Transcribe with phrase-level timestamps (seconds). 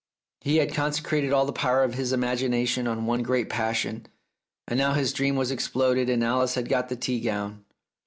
[0.39, 4.07] He had consecrated all the power of his imagination on one great passion,
[4.67, 7.63] and now his dream was exploded and Alice had got the tea gown